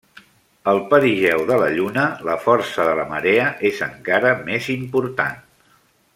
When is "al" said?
0.69-0.79